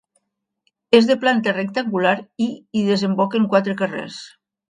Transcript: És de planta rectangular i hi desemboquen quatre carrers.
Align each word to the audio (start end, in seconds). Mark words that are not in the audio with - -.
És 0.99 1.09
de 1.09 1.17
planta 1.25 1.53
rectangular 1.57 2.15
i 2.47 2.49
hi 2.79 2.83
desemboquen 2.89 3.47
quatre 3.55 3.79
carrers. 3.83 4.19